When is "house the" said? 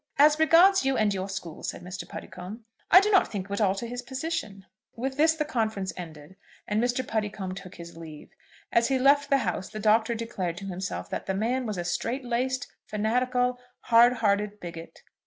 9.45-9.79